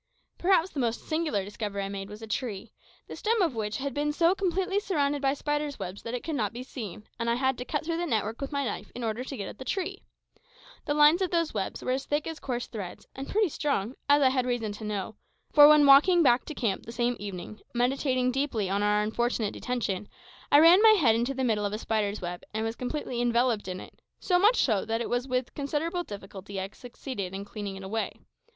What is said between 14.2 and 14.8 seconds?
I had reason